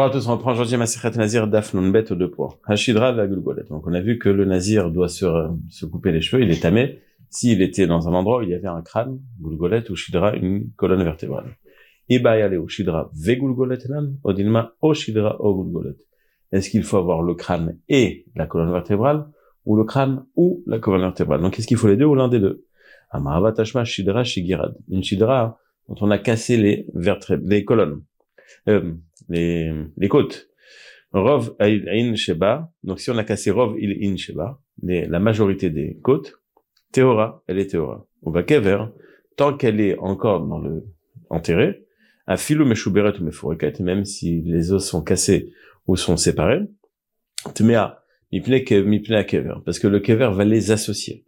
[0.00, 2.54] Bonjour à tous, on reprend aujourd'hui Masichet Nazir Dafnun Bet aux deux points.
[2.64, 3.64] Hashidra Vagulgolet.
[3.68, 5.26] Donc on a vu que le Nazir doit se,
[5.68, 8.54] se couper les cheveux, il est tamé s'il était dans un endroit où il y
[8.54, 11.54] avait un crâne, Gulgolet, ou Shidra, une colonne vertébrale.
[12.08, 15.96] Ibayale ou Shidra Vegulgolet nan, Odilma o Shidra o Gulgolet.
[16.50, 19.26] Est-ce qu'il faut avoir le crâne et la colonne vertébrale,
[19.66, 21.42] ou le crâne ou la colonne vertébrale?
[21.42, 22.64] Donc est-ce qu'il faut les deux ou l'un des deux?
[23.10, 24.74] Amaravatashma Shidra Shigirad.
[24.88, 25.58] Une Shidra
[25.90, 28.00] dont on a cassé les vertèbres, les colonnes.
[28.68, 28.94] Euh,
[29.30, 30.48] les, côtes.
[31.12, 32.70] Rov in sheba.
[32.84, 36.34] Donc si on a cassé rov il in sheba, la majorité des côtes,
[36.92, 38.06] théora, elle est théora.
[38.22, 38.84] Ou kever,
[39.36, 40.84] tant qu'elle est encore dans le
[41.30, 41.84] enterré,
[42.26, 45.52] à filo meshuberet ou mefoureket, même si les os sont cassés
[45.86, 46.60] ou sont séparés,
[47.54, 51.24] tmea, mipne kever, parce que le kever va les associer.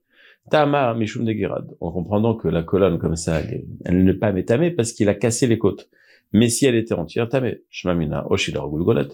[0.50, 1.66] Tama mishum de gerad.
[1.80, 5.46] En comprenant que la colonne comme ça, elle, elle pas métamée parce qu'il a cassé
[5.46, 5.88] les côtes.
[6.32, 9.08] Mais si elle était entière, tamé, shmamina, oshidar gulgolet.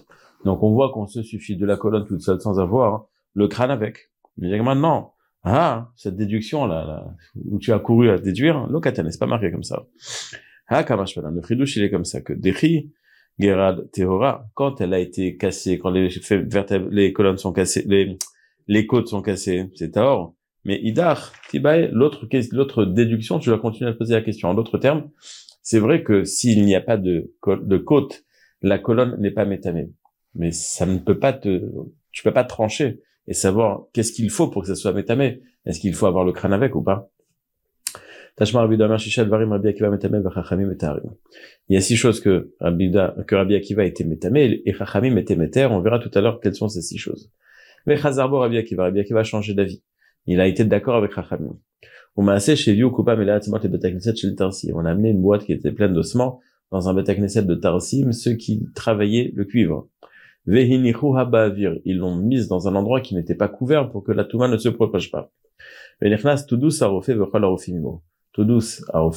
[0.45, 3.71] Donc on voit qu'on se suffit de la colonne toute seule sans avoir le crâne
[3.71, 4.11] avec.
[4.37, 9.17] Mais maintenant, ah, cette déduction là, là, où tu as couru à déduire, l'okatan n'est
[9.19, 9.85] pas marqué comme ça.
[10.67, 12.91] Ah, kamashpana, le fridouche il est comme ça que dechi,
[13.39, 16.09] gerad, tehora, quand elle a été cassée, quand les
[16.91, 18.17] les colonnes sont cassées, les,
[18.67, 20.35] les côtes sont cassées, c'est taor.
[20.65, 24.49] Mais idar, tibae, l'autre, l'autre déduction, tu vas continuer à poser la question.
[24.49, 25.09] En d'autres termes,
[25.61, 28.23] c'est vrai que s'il n'y a pas de, de côte,
[28.61, 29.89] la colonne n'est pas métamée.
[30.35, 31.63] Mais ça ne peut pas te,
[32.11, 35.41] tu peux pas trancher et savoir qu'est-ce qu'il faut pour que ça soit métamé.
[35.65, 37.11] Est-ce qu'il faut avoir le crâne avec ou pas?
[41.67, 42.91] Il y a six choses que Rabbi,
[43.27, 45.65] que Rabbi Akiva était métamé et Chachamim était méter.
[45.65, 47.31] On verra tout à l'heure quelles sont ces six choses.
[47.85, 49.83] Mais Chazarbo Rabbi Akiva, a changé d'avis.
[50.25, 51.57] Il a été d'accord avec Chachamim.
[52.15, 52.81] On m'a assez chez.
[52.83, 56.39] On a amené une boîte qui était pleine d'ossements
[56.71, 59.87] dans un Betakneset de Tarsim, ceux qui travaillaient le cuivre.
[60.47, 64.57] Ils l'ont mise dans un endroit qui n'était pas couvert pour que la touma ne
[64.57, 65.31] se propage pas.
[68.33, 69.09] Tudus a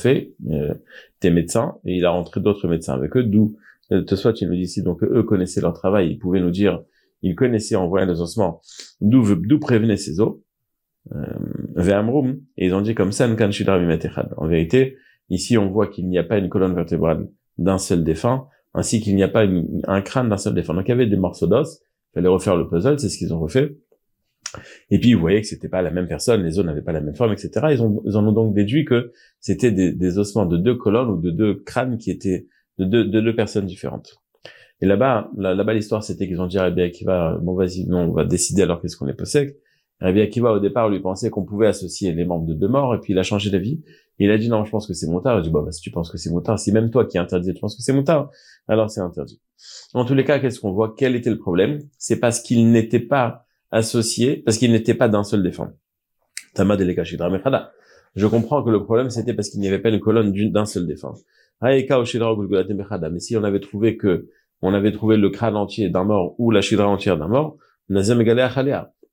[0.50, 0.74] euh,
[1.20, 3.56] tes médecins, et il a rentré d'autres médecins avec eux, d'où,
[3.90, 6.50] de euh, soit il nous dit ici, donc eux connaissaient leur travail, ils pouvaient nous
[6.50, 6.82] dire,
[7.22, 8.60] ils connaissaient en voyant les ossements,
[9.00, 10.36] d'où, d'où prévenaient ces os,
[11.10, 14.96] euh, et ils ont dit comme ça, en vérité,
[15.30, 19.16] ici on voit qu'il n'y a pas une colonne vertébrale d'un seul défunt, ainsi qu'il
[19.16, 20.74] n'y a pas un crâne d'un seul défunt.
[20.74, 23.34] Donc il y avait des morceaux d'os, il fallait refaire le puzzle, c'est ce qu'ils
[23.34, 23.76] ont refait.
[24.90, 27.00] Et puis vous voyez que c'était pas la même personne, les os n'avaient pas la
[27.00, 27.50] même forme, etc.
[27.70, 27.80] Ils,
[28.16, 31.96] en ont donc déduit que c'était des, ossements de deux colonnes ou de deux crânes
[31.96, 32.46] qui étaient
[32.78, 34.18] de deux, de deux personnes différentes.
[34.80, 38.12] Et là-bas, là-bas l'histoire c'était qu'ils ont dit à Rabbi Akiva, bon vas-y, non, on
[38.12, 39.56] va décider alors qu'est-ce qu'on est possède.
[40.02, 42.98] Rabbi Akiva, au départ, lui pensait qu'on pouvait associer les membres de deux morts, et
[42.98, 43.80] puis il a changé d'avis.
[44.18, 45.36] Il a dit, non, je pense que c'est moutard.
[45.36, 47.20] Il a dit, bah, si tu penses que c'est moutard, si même toi qui es
[47.20, 48.30] interdit, tu penses que c'est moutard,
[48.66, 49.40] alors c'est interdit.
[49.94, 50.94] En tous les cas, qu'est-ce qu'on voit?
[50.96, 51.78] Quel était le problème?
[51.98, 55.72] C'est parce qu'il n'était pas associé, parce qu'il n'était pas d'un seul défunt.
[56.54, 56.76] Tama
[58.14, 60.86] Je comprends que le problème, c'était parce qu'il n'y avait pas une colonne d'un seul
[60.86, 61.14] défunt.
[61.62, 61.86] Mais
[63.20, 64.28] si on avait trouvé que,
[64.62, 67.56] on avait trouvé le crâne entier d'un mort ou la shidra entière d'un mort,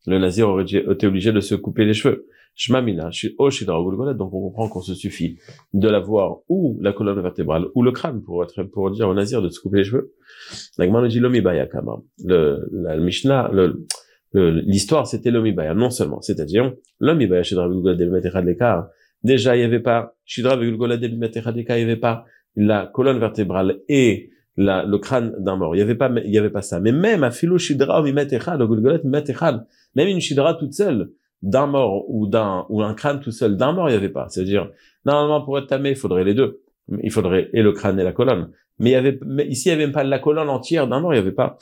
[0.10, 2.28] le nazir aurait été obligé de se couper les cheveux.
[2.56, 5.38] Shmamina, donc on comprend qu'on se suffit
[5.74, 9.42] de l'avoir ou la colonne vertébrale ou le crâne pour être, pour dire au nazir
[9.42, 10.14] de se couper les cheveux.
[12.26, 13.86] Le, la Mishnah, le,
[14.34, 17.70] l'histoire c'était l'omibaya, non seulement, c'est-à-dire l'omibaya shidra
[19.24, 24.84] Déjà, il n'y avait pas, shidra il n'y avait pas la colonne vertébrale et la,
[24.84, 25.74] le crâne d'un mort.
[25.76, 26.82] Il y avait pas, il y avait pas ça.
[26.82, 28.12] Mais même à philo shidra le
[29.96, 31.12] même une shidra toute seule
[31.42, 34.28] d'un mort ou d'un ou un crâne tout seul d'un mort, il y avait pas.
[34.28, 34.70] C'est-à-dire
[35.06, 36.62] normalement pour être tamé, il faudrait les deux.
[37.02, 38.52] Il faudrait et le crâne et la colonne.
[38.80, 41.00] Mais il y avait, mais ici il y avait même pas la colonne entière d'un
[41.00, 41.58] mort, il y avait pas.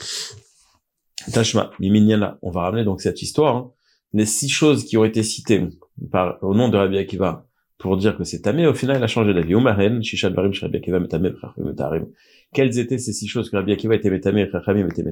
[1.31, 2.40] Tashma, miminyana.
[2.41, 3.56] On va ramener donc cette histoire.
[3.56, 3.72] Hein.
[4.14, 5.67] Les six choses qui ont été citées
[6.11, 7.46] par au nom de Rabbi Akiva
[7.78, 9.53] pour dire que c'est tamé, au final il a changé d'avis.
[9.53, 12.08] Umaren, Shisha Barim, Rabbi Akiva, Metamé, Metarim
[12.53, 15.03] quelles étaient ces six choses que Rabbi Akiva était métamé Chachamim était.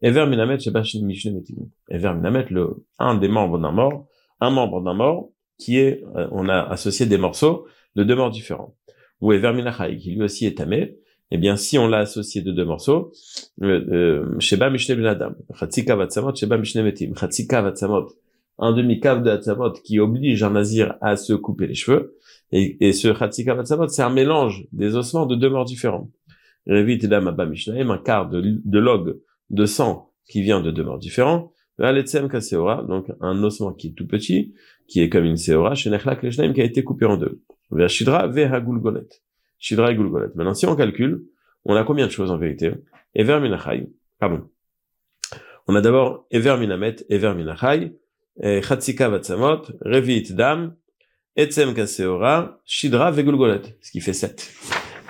[0.00, 0.58] Ever Minamet
[1.02, 1.56] Mishne Metim.
[1.88, 4.06] Ever Minamet, le, un des membres d'un mort,
[4.40, 7.66] un membre d'un mort, qui est, euh, on a associé des morceaux
[7.96, 8.76] de deux morts différents.
[9.20, 10.96] Ou Ever Minachai, qui lui aussi est tamé,
[11.30, 13.12] eh bien, si on l'a associé de deux morceaux,
[13.62, 18.08] euh, euh, Sheba Mishne Benadam, Chatzika Vatsamot, Sheba Mishne Metim, Chatzika Vatsamot,
[18.58, 22.16] un demi-cave de Hatzamot qui oblige un nazir à se couper les cheveux,
[22.52, 26.08] et, et ce Chatzika Vatsamot, c'est un mélange des ossements de deux morts différents.
[26.68, 29.18] Un quart de, de log
[29.50, 31.52] de sang qui vient de deux morts différents.
[31.78, 34.54] Donc un ossement qui est tout petit,
[34.88, 37.40] qui est comme une seora, chez qui a été coupé en deux.
[37.70, 39.08] Vers Shidra, Gulgolet.
[39.58, 40.28] Shidra et Gulgolet.
[40.34, 41.24] Maintenant, si on calcule,
[41.64, 42.72] on a combien de choses en vérité?
[43.14, 43.88] Ever minachai.
[44.18, 44.48] Pardon.
[45.66, 47.92] On a d'abord Ever minamet, Ever minachai,
[48.42, 50.74] Chatzika vatsamot, Revit dam,
[51.36, 54.52] Etzem kaseora, Shidra vegulgolet, ce qui fait sept.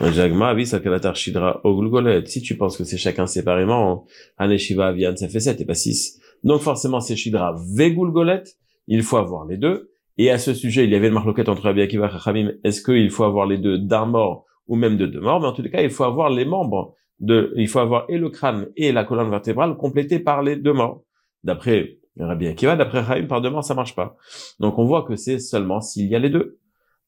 [0.00, 2.24] Jagma, oui, sakalatar Shidra ogulgolet.
[2.26, 4.06] Si tu penses que c'est chacun séparément,
[4.36, 6.20] Aneshiva Avian, ça fait sept et pas six.
[6.44, 8.44] Donc forcément c'est Shidra vegulgolet,
[8.86, 9.90] il faut avoir les deux.
[10.16, 12.52] Et à ce sujet, il y avait une marloquette entre Rabbi Akiva et Chachamim.
[12.64, 15.40] Est-ce qu'il faut avoir les deux d'un mort ou même de deux morts?
[15.40, 18.28] Mais en tout cas, il faut avoir les membres de, il faut avoir et le
[18.28, 21.02] crâne et la colonne vertébrale complétés par les deux morts.
[21.44, 24.16] D'après Rabbi Akiva, d'après Chachamim, par deux morts, ça marche pas.
[24.58, 26.58] Donc on voit que c'est seulement s'il y a les deux.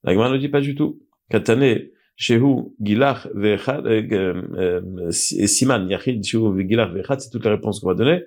[0.05, 1.01] La ne dit pas du tout.
[1.31, 1.79] Katane,
[2.21, 7.89] Shehu, Gilach, Vechad, euh, euh, Siman, Yachid, Shehu, Gilach, Vechad, c'est toute la réponse qu'on
[7.89, 8.25] va donner.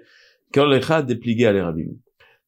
[0.51, 1.91] Quand l'Echad dépligué à l'Erabim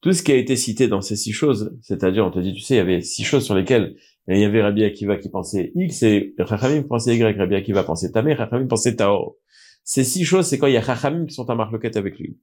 [0.02, 2.60] tout ce qui a été cité dans ces six choses, c'est-à-dire on te dit, tu
[2.60, 3.96] sais, il y avait six choses sur lesquelles
[4.28, 8.12] il y avait Rabbi Akiva qui pensait X et Chachamim pensait Y, Rabbi Akiva pensait
[8.12, 9.40] Tamé, Chachamim pensait Tao.
[9.84, 12.38] Ces six choses, c'est quand il y a Chachamim qui sont en marloquette avec lui.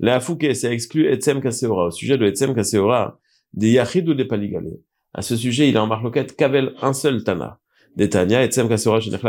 [0.00, 1.86] La Fouke, ça exclut Etzem Kaseora.
[1.86, 3.20] Au sujet de Etzem Kaseora,
[3.52, 4.80] des Yachid ou des Paligalé.
[5.12, 7.60] À ce sujet, il est en marloquette qu'avec un seul Tana.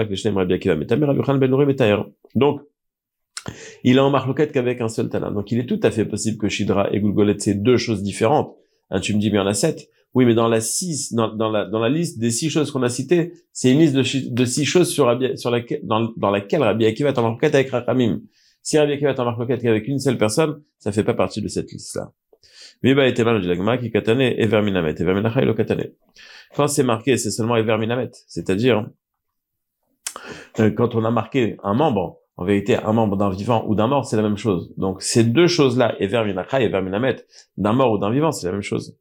[0.09, 2.61] Leshnem, Rabbi Akiva, Ben Donc,
[3.83, 5.29] il est en marloquette qu'avec un seul Tana.
[5.29, 8.55] Donc il est tout à fait possible que Shidra et Gulgolet, c'est deux choses différentes.
[8.89, 9.89] Hein, tu me dis, mais il y en a sept.
[10.13, 12.89] Oui, mais dans la six, dans, la, dans la liste des six choses qu'on a
[12.89, 17.09] citées, c'est une liste de, six choses sur, sur laquelle, dans, dans laquelle Rabbi Akiva
[17.09, 18.21] est en marloquette avec Rachamim.
[18.61, 21.49] Si Rabbi Akiva est en marloquette qu'avec une seule personne, ça fait pas partie de
[21.49, 22.13] cette liste-là.
[26.55, 28.11] Quand c'est marqué, c'est seulement verminamet.
[28.27, 28.87] C'est-à-dire,
[30.59, 33.87] euh, quand on a marqué un membre, en vérité, un membre d'un vivant ou d'un
[33.87, 34.73] mort, c'est la même chose.
[34.77, 37.15] Donc, ces deux choses-là, et et verminamet,
[37.57, 38.97] d'un mort ou d'un vivant, c'est la même chose.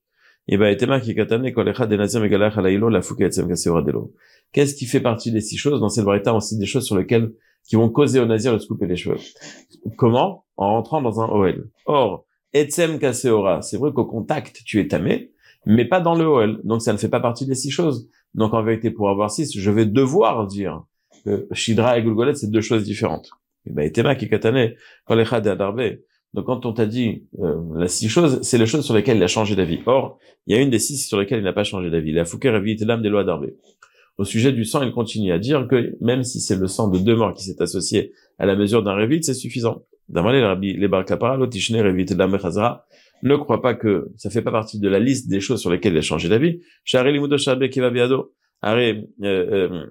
[4.53, 5.81] Qu'est-ce qui fait partie des six choses?
[5.81, 7.32] Dans cette variété, on cite des choses sur lesquelles,
[7.67, 9.17] qui vont causer au nazir de se couper les cheveux?
[9.97, 10.44] Comment?
[10.56, 11.70] En rentrant dans un OL.
[11.87, 15.33] Or, etzem kaseora, c'est vrai qu'au contact, tu es tamé,
[15.67, 16.61] mais pas dans le OL.
[16.65, 18.09] Donc, ça ne fait pas partie des six choses.
[18.35, 20.85] Donc, en vérité, pour avoir six, je vais devoir dire
[21.25, 23.31] que Shidra et Gulgolet, c'est deux choses différentes.
[23.67, 24.73] Et ben, Etema qui katane,
[26.35, 29.23] Donc, quand on t'a dit euh, la six choses, c'est les choses sur lesquelles il
[29.23, 29.81] a changé d'avis.
[29.87, 32.12] Or, il y a une des six sur lesquelles il n'a pas changé d'avis.
[32.12, 33.56] La Fouquet révite l'âme des lois d'Arvé.
[34.17, 36.99] Au sujet du sang, il continue à dire que même si c'est le sang de
[36.99, 39.83] deux morts qui s'est associé à la mesure d'un révite, c'est suffisant.
[43.25, 45.95] Ne croit pas que ça fait pas partie de la liste des choses sur lesquelles
[45.95, 46.61] il a changé d'avis.
[48.65, 49.87] Euh, euh,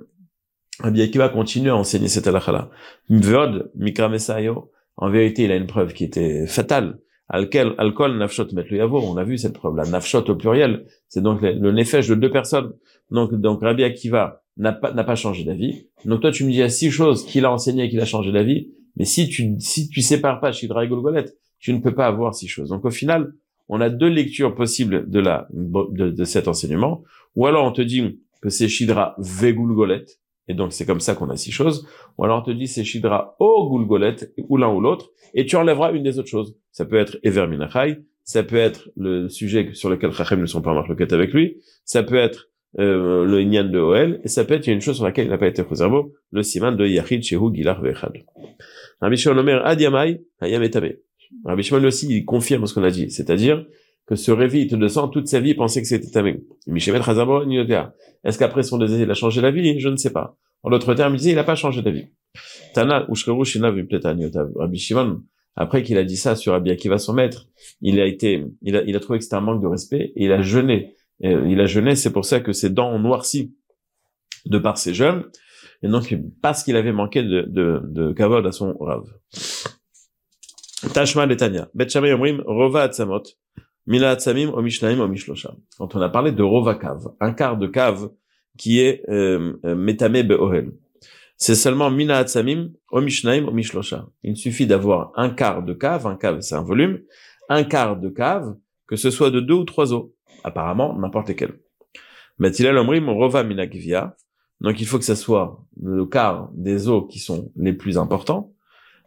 [0.80, 2.69] Rabbi Akiva continue à enseigner cette halakha-là.
[3.10, 7.00] Mikra Mesayo, en vérité, il a une preuve qui était fatale.
[7.30, 9.00] Alkel, alcool, nafshot, met le yavo.
[9.00, 9.86] On a vu cette preuve-là.
[9.86, 10.86] Nafshot au pluriel.
[11.07, 12.74] C'est donc le, le nefesh de deux personnes.
[13.10, 15.88] Donc, donc, Rabbi Akiva n'a pas, n'a pas changé d'avis.
[16.06, 18.01] Donc, toi, tu me dis, il y a six choses qu'il a enseignées et qu'il
[18.01, 18.71] a changé d'avis.
[18.95, 21.25] Mais si tu, si tu sépares pas Shidra et Golgolet,
[21.59, 22.69] tu ne peux pas avoir six choses.
[22.69, 23.33] Donc, au final,
[23.69, 27.03] on a deux lectures possibles de la, de, de cet enseignement.
[27.35, 30.05] Ou alors, on te dit que c'est Shidra Vegulgolet
[30.47, 31.87] et donc, c'est comme ça qu'on a six choses.
[32.17, 34.15] Ou alors, on te dit, c'est Shidra au Gulgolet,
[34.49, 36.55] ou l'un ou l'autre, et tu enlèveras une des autres choses.
[36.71, 40.62] Ça peut être Ever Minachai, ça peut être le sujet sur lequel Chachem ne sont
[40.62, 42.50] pas en avec lui, ça peut être
[42.80, 45.38] euh, le Inyan de Oel, et ça peut être une chose sur laquelle il n'a
[45.38, 48.13] pas été Choserbo, le Siman de Yachid Shehu Gilar Vechad.
[49.01, 50.94] Rabbi Shimon Omer Adiamai, Hayam Etame.
[51.46, 53.65] Rabbi Shimon aussi, il confirme ce qu'on a dit, c'est-à-dire
[54.06, 56.42] que ce révite de sang, toute sa vie, pensait que c'était tamé.
[56.68, 59.80] Est-ce qu'après son désir, il a changé la vie?
[59.80, 60.38] Je ne sais pas.
[60.62, 62.08] En d'autres termes, il disait, il n'a pas changé d'avis.
[62.74, 63.06] Tana,
[64.56, 65.22] Rabbi Shimon,
[65.56, 67.48] après qu'il a dit ça sur Rabbi Akiva, son maître,
[67.82, 70.25] il a été, il a, il a trouvé que c'était un manque de respect, et
[70.25, 70.96] il a jeûné.
[71.32, 73.56] Il a jeûné, c'est pour ça que ses dents ont noirci
[74.46, 75.24] de par ses jeûnes,
[75.84, 79.13] et donc, parce qu'il avait manqué de, de, de kavod à son rave.
[80.94, 81.70] Tashma Letania.
[81.74, 83.24] Bet Yomrim, Rova Atzamot.
[83.86, 85.56] Mila Atzamim, Omishnaim, Omishlosha.
[85.77, 88.10] Quand on a parlé de Rovakav, un quart de cave
[88.58, 90.72] qui est euh, euh Metame Be'ohel.
[91.36, 94.08] C'est seulement Mina Atzamim, Omishnaim, Omishlosha.
[94.24, 97.01] Il suffit d'avoir un quart de cave, un cave c'est un volume,
[97.50, 98.56] un quart de cave,
[98.87, 100.05] que ce soit de deux ou trois os.
[100.43, 101.59] Apparemment, n'importe lesquels.
[102.37, 104.15] Matilal Omrim, Rova Minagvia.
[104.61, 108.53] Donc il faut que ce soit le quart des os qui sont les plus importants.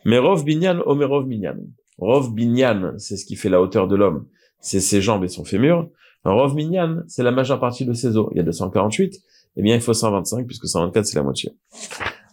[0.05, 1.57] Mais Rov Binyan, Omerov Binyan.
[1.99, 4.27] Rov Binyan, c'est ce qui fait la hauteur de l'homme
[4.67, 5.89] c'est ses jambes et son fémur.
[6.25, 8.29] Rov minyan, c'est la majeure partie de ses os.
[8.33, 9.23] Il y a 248,
[9.59, 11.53] eh bien, il faut 125, puisque 124, c'est la moitié.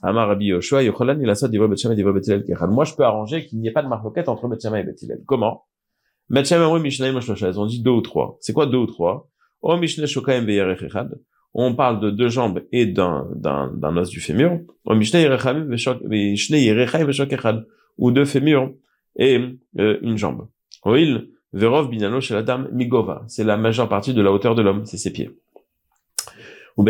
[0.02, 3.88] Amar Rabbi Yoshua, il a ça, Moi, je peux arranger qu'il n'y ait pas de
[3.88, 5.22] marloquette entre Betchamay et Betilel.
[5.26, 5.66] Comment?
[6.30, 8.38] Ont dit deux ou trois.
[8.42, 9.30] C'est quoi deux ou trois?
[9.62, 9.78] Oh,
[11.56, 14.60] on parle de deux jambes et d'un, d'un, d'un os du fémur,
[17.98, 18.72] ou deux fémurs
[19.16, 19.40] et
[19.80, 20.48] euh, une jambe.
[21.54, 23.24] verov binano chez la dame migova.
[23.28, 25.30] C'est la majeure partie de la hauteur de l'homme, c'est ses pieds.
[26.76, 26.84] Ou.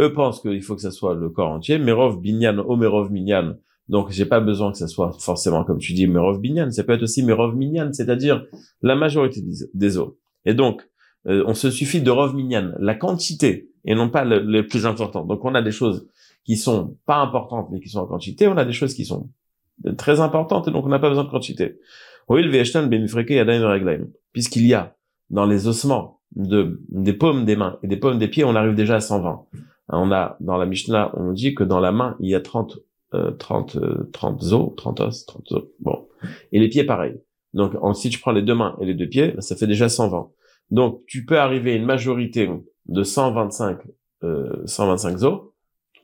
[0.00, 3.58] Eux pensent qu'il faut que ça soit le corps entier, merov binyan, o merov binyan.
[3.90, 6.70] Donc, j'ai pas besoin que ça soit forcément, comme tu dis, merov binyan.
[6.70, 8.46] Ça peut être aussi merov minyan, c'est-à-dire
[8.82, 9.42] la majorité
[9.74, 10.12] des os.
[10.44, 10.88] Et donc,
[11.26, 15.24] euh, on se suffit de rov minyan, la quantité, et non pas le, plus important.
[15.24, 16.08] Donc, on a des choses
[16.44, 18.46] qui sont pas importantes, mais qui sont en quantité.
[18.46, 19.28] On a des choses qui sont
[19.98, 21.80] très importantes, et donc on n'a pas besoin de quantité.
[24.32, 24.96] Puisqu'il y a
[25.30, 28.74] dans les ossements de, des paumes des mains et des paumes des pieds, on arrive
[28.74, 29.46] déjà à 120.
[29.88, 32.78] On a, dans la Mishnah, on dit que dans la main, il y a 30,
[33.14, 33.78] euh, 30,
[34.12, 35.62] 30 euh, os, 30 os, 30 os.
[35.80, 36.08] Bon.
[36.52, 37.14] Et les pieds, pareil.
[37.54, 40.30] Donc, si tu prends les deux mains et les deux pieds, ça fait déjà 120.
[40.70, 42.48] Donc, tu peux arriver à une majorité
[42.86, 43.78] de 125,
[44.22, 45.40] euh, 125 os,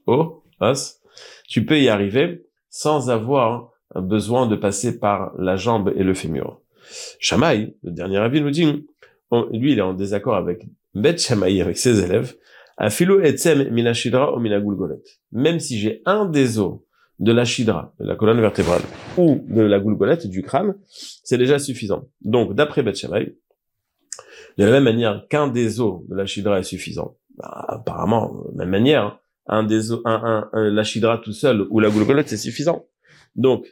[0.06, 0.26] os,
[0.60, 1.00] os.
[1.48, 6.60] Tu peux y arriver sans avoir besoin de passer par la jambe et le fémur.
[7.20, 8.64] Shamaï, le dernier avis nous dit,
[9.52, 12.36] lui, il est en désaccord avec Bet Shamaï, avec ses élèves,
[12.76, 15.00] Afilo etzem minashidra ou minagulgolet.
[15.32, 16.80] Même si j'ai un des os
[17.18, 18.82] de la shidra, de la colonne vertébrale,
[19.16, 22.08] ou de la goulgolette, du crâne, c'est déjà suffisant.
[22.20, 23.06] Donc, d'après Beth
[24.58, 28.58] de la même manière qu'un des os de la shidra est suffisant, bah, apparemment, de
[28.58, 29.18] la même manière, hein,
[29.48, 32.86] un des os, un, un, la shidra tout seul ou la goulgolette, c'est suffisant.
[33.34, 33.66] Donc,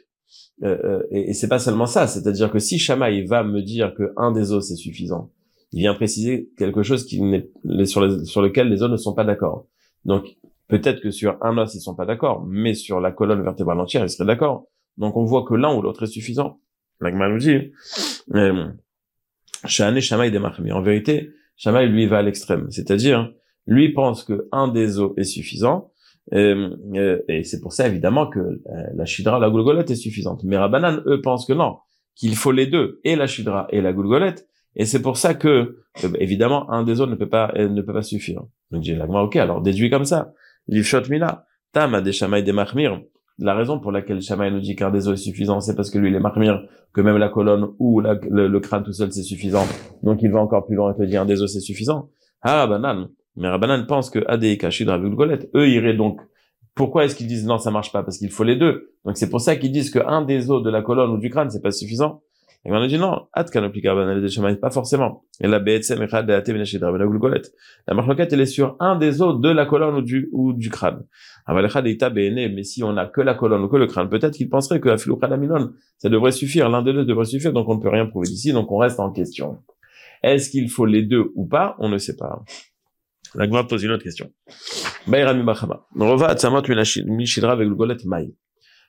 [0.63, 3.93] euh, euh, et, et c'est pas seulement ça, c'est-à-dire que si Shamaï va me dire
[3.95, 5.31] que un des os c'est suffisant,
[5.71, 7.49] il vient préciser quelque chose qui n'est
[7.85, 9.67] sur, sur lequel les os ne sont pas d'accord.
[10.05, 13.79] Donc peut-être que sur un os ils sont pas d'accord, mais sur la colonne vertébrale
[13.79, 14.67] entière ils seraient d'accord.
[14.97, 16.59] Donc on voit que l'un ou l'autre est suffisant.
[17.01, 17.71] L'agma nous dit,
[18.33, 18.67] euh,
[19.65, 20.31] Shamaï
[20.61, 23.31] Mais en vérité, Shamaï lui va à l'extrême, c'est-à-dire
[23.67, 25.91] lui pense que un des os est suffisant.
[26.33, 28.61] Euh, euh, et c'est pour ça évidemment que
[28.95, 30.43] la shidra, la goulgolette est suffisante.
[30.43, 31.77] Mais Rabbanan, eux, pensent que non,
[32.15, 35.83] qu'il faut les deux, et la shidra et la goulgolette, et c'est pour ça que,
[36.03, 38.43] euh, évidemment, un des autres ne peut pas, euh, ne peut pas suffire.
[38.71, 40.33] Donc, j'ai la ok, alors déduit comme ça.
[40.67, 43.01] Livshot mina, tam a des shamaï des mahmir.
[43.37, 45.97] La raison pour laquelle Shamaï nous dit qu'un des os est suffisant, c'est parce que
[45.97, 49.65] lui, il est mahmir, que même la colonne ou le, crâne tout seul, c'est suffisant.
[50.03, 52.09] Donc, il va encore plus loin et te dire un des os, c'est suffisant.
[52.41, 53.09] Ah, Rabbanan.
[53.35, 56.21] Mais Rabbanan pense que Adeika, Shidra, Golet, eux iraient donc
[56.75, 58.03] pourquoi est-ce qu'ils disent non, ça marche pas?
[58.03, 58.93] Parce qu'il faut les deux.
[59.05, 61.49] Donc c'est pour ça qu'ils disent qu'un des os de la colonne ou du crâne,
[61.49, 62.21] c'est pas suffisant.
[62.67, 65.23] Et on a dit non, at pas forcément.
[65.39, 66.41] Et la BSM echad la
[67.87, 70.71] La marloquette, elle est sur un des os de la colonne ou du, ou du
[70.71, 71.05] crâne.
[71.47, 74.89] Mais si on a que la colonne ou que le crâne, peut-être qu'il penserait que
[74.89, 78.07] la minon, ça devrait suffire, l'un des deux devrait suffire, donc on ne peut rien
[78.07, 79.59] prouver d'ici, donc on reste en question.
[80.23, 81.75] Est-ce qu'il faut les deux ou pas?
[81.77, 82.43] On ne sait pas.
[83.35, 84.31] La pose une autre question.
[85.05, 85.85] Bayrami Bachama.
[85.95, 86.63] Rova Atzamot
[87.05, 87.69] Mishidra avec
[88.05, 88.33] Maï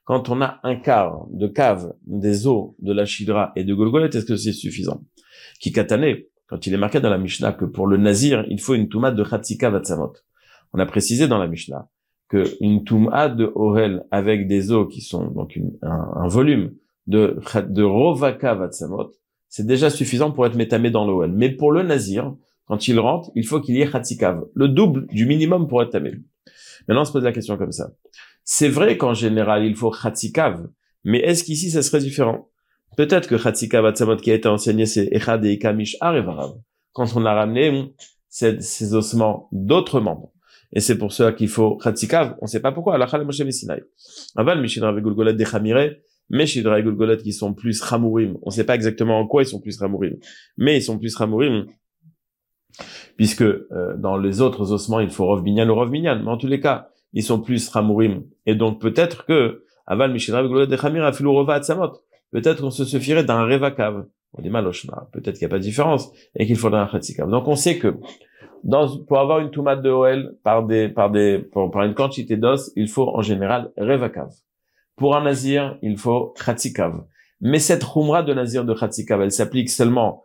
[0.06, 4.06] quand on a un quart de cave des eaux de la Shidra et de Golgolet,
[4.06, 5.02] est-ce que c'est suffisant?
[5.60, 8.74] Qui katané, quand il est marqué dans la Mishnah que pour le Nazir, il faut
[8.74, 10.12] une touma de Chatzika Vatsamot.
[10.72, 11.88] On a précisé dans la Mishnah
[12.28, 16.72] que une touma de Orel avec des eaux qui sont donc un, volume
[17.08, 17.36] de,
[17.82, 19.10] Rovaka Vatsamot,
[19.48, 21.32] c'est déjà suffisant pour être métamé dans l'OL.
[21.32, 22.32] Mais pour le Nazir,
[22.66, 25.90] quand il rentre, il faut qu'il y ait Chatzikav, le double du minimum pour être
[25.90, 26.12] tamé.
[26.86, 27.90] Maintenant, on se pose la question comme ça.
[28.48, 30.68] C'est vrai qu'en général, il faut Khatikav,
[31.02, 32.48] mais est-ce qu'ici, ça serait différent?
[32.96, 35.58] Peut-être que Khatikav Atzamot qui a été enseigné, c'est Echad et
[36.00, 36.54] Arevarav,
[36.92, 37.92] quand on a ramené
[38.28, 40.32] ces, ces ossements d'autres membres.
[40.72, 43.82] Et c'est pour cela qu'il faut Khatikav, on ne sait pas pourquoi, Allah Moshe Sinai.
[44.36, 45.96] Aval Mishidra Gulgolet des Chamire,
[46.30, 48.38] mais Shidra et Gulgolet qui sont plus Ramourim.
[48.42, 50.14] On ne sait pas exactement en quoi ils sont plus Ramourim,
[50.56, 51.66] mais ils sont plus Ramourim
[53.16, 56.20] puisque euh, dans les autres ossements, il faut Rov Binyan ou Rov Binyan.
[56.22, 58.24] Mais en tous les cas, ils sont plus ramourim.
[58.44, 60.12] Et donc peut-être que aval
[62.32, 64.06] Peut-être qu'on se suffirait d'un revakav.
[64.34, 65.08] On dit maloshma.
[65.12, 67.30] Peut-être qu'il n'y a pas de différence et qu'il faudra un khatsikav.
[67.30, 67.96] Donc on sait que
[68.64, 72.36] dans, pour avoir une tomate de OL par des, par des, pour, par une quantité
[72.36, 74.28] d'os, il faut en général revakav.
[74.96, 77.02] Pour un nazir, il faut khatsikav.
[77.40, 80.22] Mais cette khumra de nazir de khatsikav, elle s'applique seulement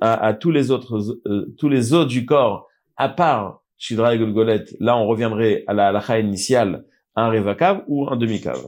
[0.00, 4.18] à, à, tous les autres, euh, tous les os du corps, à part Shidra et
[4.18, 6.84] Golgolet, là on reviendrait à la halakha initiale,
[7.16, 8.66] un Revakav ou un demi-cave.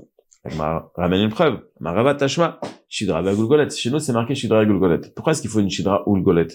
[0.94, 1.60] ramène une preuve.
[1.80, 3.70] Marava Tashma, Shidra et Golgolet.
[3.70, 5.00] Chez nous c'est marqué Shidra et Golgolet.
[5.14, 6.48] Pourquoi est-ce qu'il faut une Shidra ou Golgolet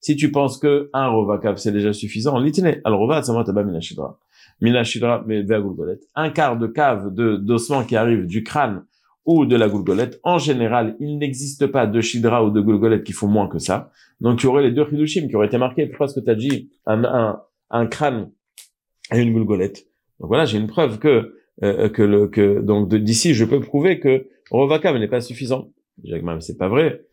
[0.00, 4.20] si tu penses que un Rovakav c'est déjà suffisant, l'itine, al Rovat Samad Mina Shidra.
[4.60, 5.98] Mina Shidra, mais Golgolet.
[6.14, 8.84] Un quart de cave de, d'ossement qui arrive du crâne
[9.24, 10.20] ou de la goulgolette.
[10.22, 13.90] En général, il n'existe pas de shidra ou de goulgolette qui font moins que ça.
[14.20, 15.86] Donc, tu aurais les deux chidushim qui auraient été marqués.
[15.86, 18.30] Pourquoi est-ce que tu as dit un, un, un crâne
[19.12, 19.86] et une goulgolette?
[20.18, 24.00] Donc voilà, j'ai une preuve que euh, que le que donc d'ici, je peux prouver
[24.00, 25.70] que rovakav n'est pas suffisant.
[26.40, 27.04] C'est pas vrai.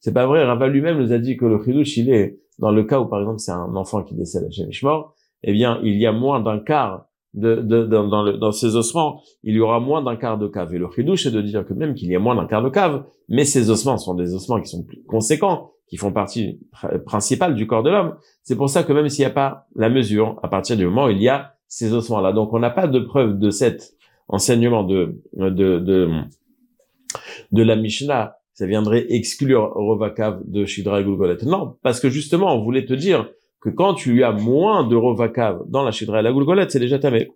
[0.00, 0.44] C'est pas vrai.
[0.44, 3.20] Rava lui-même nous a dit que le chidush, il est dans le cas où, par
[3.20, 6.60] exemple, c'est un enfant qui décède à Shemishmor, eh bien, il y a moins d'un
[6.60, 10.46] quart de, de, dans, le, dans ces ossements, il y aura moins d'un quart de
[10.46, 10.74] cave.
[10.74, 12.70] Et le chidouche, c'est de dire que même qu'il y a moins d'un quart de
[12.70, 16.60] cave, mais ces ossements sont des ossements qui sont plus conséquents, qui font partie
[17.04, 18.14] principale du corps de l'homme.
[18.42, 21.06] C'est pour ça que même s'il n'y a pas la mesure, à partir du moment
[21.06, 23.94] où il y a ces ossements-là, donc on n'a pas de preuve de cet
[24.28, 26.08] enseignement de, de, de,
[27.52, 31.36] de la Mishnah, ça viendrait exclure Rovakav de Shidra et Gulgolet.
[31.44, 33.28] Non, parce que justement, on voulait te dire
[33.64, 36.98] que quand tu as moins de rovakav dans la chidra et la goulgolette, c'est déjà
[36.98, 37.30] tamé.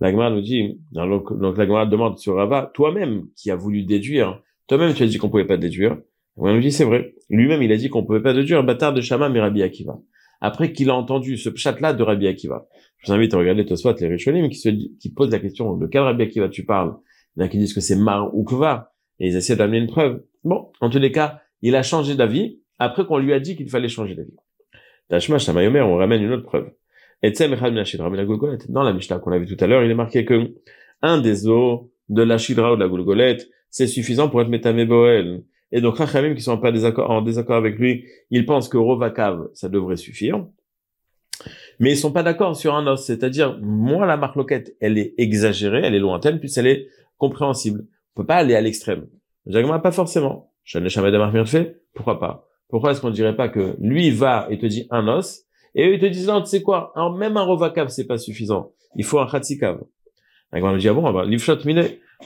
[0.00, 4.94] La nous dit, donc, donc la demande sur Rava, toi-même qui as voulu déduire, toi-même
[4.94, 5.96] tu as dit qu'on pouvait pas déduire.
[6.36, 7.14] La nous dit c'est vrai.
[7.30, 10.00] Lui-même il a dit qu'on pouvait pas déduire bâtard de Shama mais Rabbi Akiva.
[10.40, 12.66] Après qu'il a entendu ce chat-là de Rabbi Akiva.
[12.98, 15.86] Je vous invite à regarder Tosfot les Rishonim qui se qui posent la question de
[15.86, 16.96] quel Rabbi Akiva tu parles?
[17.36, 19.78] Il y en a qui disent que c'est Mar ou Kva et ils essaient d'amener
[19.78, 20.24] une preuve.
[20.42, 23.68] Bon, en tous les cas, il a changé d'avis après qu'on lui a dit qu'il
[23.68, 24.34] fallait changer d'avis.
[25.08, 26.70] Tashma Shamayomer, on ramène une autre preuve.
[27.22, 30.54] Et dans la Mishnah qu'on a vu tout à l'heure, il est marqué que
[31.02, 34.48] un des os de la Shidra ou de la Goulgolette, c'est suffisant pour être
[34.86, 35.42] Boel.
[35.70, 39.68] Et donc, Rachamim, qui sont pas en désaccord avec lui, ils pensent que Rovakav, ça
[39.68, 40.46] devrait suffire.
[41.78, 43.04] Mais ils sont pas d'accord sur un os.
[43.04, 46.88] C'est-à-dire, moi, la marloquette, elle est exagérée, elle est lointaine, puis elle est
[47.18, 47.84] compréhensible.
[48.14, 49.06] On peut pas aller à l'extrême.
[49.46, 50.52] Jagma, pas forcément.
[50.64, 51.82] Je n'ai jamais de fait.
[51.94, 52.47] Pourquoi pas?
[52.68, 55.44] Pourquoi est-ce qu'on dirait pas que lui va et te dit un os,
[55.74, 58.72] et eux ils te disent non, tu sais quoi, même un rovakav c'est pas suffisant.
[58.96, 59.80] Il faut un khatsikav.
[60.52, 61.84] Donc on dit ah bon, bah, l'ifshot mine,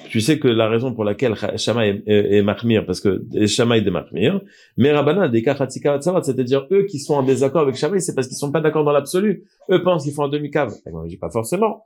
[0.09, 3.91] tu sais que la raison pour laquelle Shama est, est, parce que Shama est des
[3.91, 4.41] mahmir,
[4.77, 8.37] mais Rabbanan des khatsikav c'est-à-dire eux qui sont en désaccord avec Shama, c'est parce qu'ils
[8.37, 9.45] sont pas d'accord dans l'absolu.
[9.71, 10.73] Eux pensent qu'ils font un demi-cave.
[10.87, 11.85] On dit pas forcément.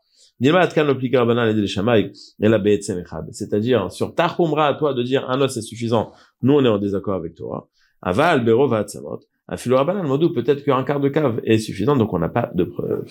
[3.33, 6.77] C'est-à-dire, sur ta à toi de dire un os c'est suffisant, nous on est en
[6.77, 7.71] désaccord avec toi.
[8.03, 9.21] Aval, Berova, Tzavot.
[9.49, 12.65] Afilo Rabbanan, Modou, peut-être qu'un quart de cave est suffisant, donc on n'a pas de
[12.65, 13.05] preuve.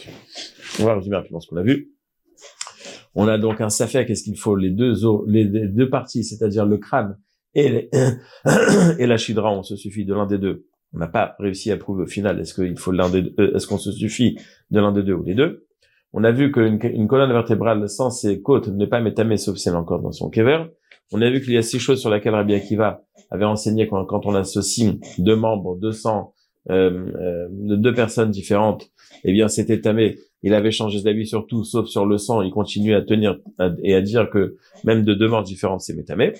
[0.82, 1.93] On va résumer rapidement ce qu'on a vu.
[3.15, 6.65] On a donc un safek, est-ce qu'il faut les deux os, les, deux parties, c'est-à-dire
[6.65, 7.17] le crâne
[7.54, 7.89] et,
[9.00, 10.65] et la chidra, on se suffit de l'un des deux.
[10.93, 13.56] On n'a pas réussi à prouver au final, est-ce qu'il faut l'un des deux, euh,
[13.56, 14.38] est-ce qu'on se suffit
[14.71, 15.65] de l'un des deux ou des deux?
[16.12, 19.69] On a vu qu'une une colonne vertébrale sans ses côtes n'est pas métamée sauf si
[19.69, 20.65] elle est encore dans son kever.
[21.12, 24.04] On a vu qu'il y a six choses sur lesquelles Rabbi Akiva avait enseigné quand,
[24.06, 26.34] quand on associe deux membres, deux sangs,
[26.72, 28.89] euh, euh, de deux personnes différentes,
[29.24, 30.18] eh bien c'était tamé.
[30.41, 32.41] Il avait changé d'avis sur tout, sauf sur le sang.
[32.41, 33.38] Il continue à tenir
[33.84, 36.34] et à dire que même de deux morts différentes, c'est métamé.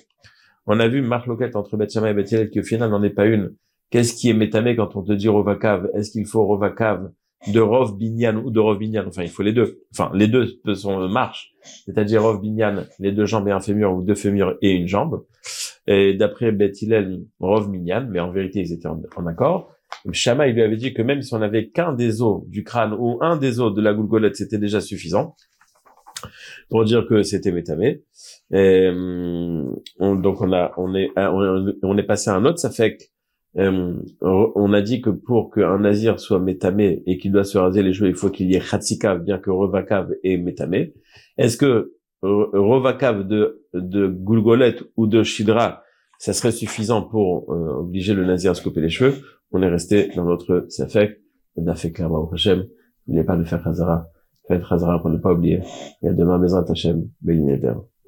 [0.68, 3.26] On a vu Marc Loquette entre Bethshama et Bethel qui au final n'en est pas
[3.26, 3.56] une.
[3.92, 5.90] Qu'est-ce qui est métamé quand on te dit Rovakav?
[5.94, 7.12] Est-ce qu'il faut Rovakav?
[7.48, 9.82] De Rov Binyan ou de Rov Binyan Enfin, il faut les deux.
[9.92, 11.54] Enfin, les deux sont marche.
[11.86, 15.26] C'est-à-dire Rov Binyan, les deux jambes et un fémur ou deux fémurs et une jambe.
[15.88, 19.72] Et d'après Beth Hillel, Rov Minyan, mais en vérité, ils étaient en, accord.
[20.12, 22.94] Shama, il lui avait dit que même si on n'avait qu'un des os du crâne
[22.98, 25.36] ou un des os de la goulgolette, c'était déjà suffisant
[26.70, 28.04] pour dire que c'était métamé.
[28.52, 32.60] Hum, donc on a, on est, on est passé à un autre.
[32.60, 32.72] Ça
[33.58, 37.84] hum, on a dit que pour qu'un nazir soit métamé et qu'il doit se raser
[37.84, 40.94] les cheveux, il faut qu'il y ait khatsikav, bien que revakav est métamé.
[41.38, 45.84] Est-ce que Rovakav de, de Gulgolet ou de Shidra,
[46.18, 49.16] ça serait suffisant pour euh, obliger le nazi à se couper les cheveux?
[49.52, 51.22] On est resté dans notre Safek,
[51.56, 52.66] on a fait clairement Hashem.
[53.08, 54.08] N'oubliez pas de faire Khazara.
[54.48, 55.62] Faites Khazara pour ne pas oublier.
[56.02, 57.74] Et à demain, Bezrat Hashem, Bélinéder.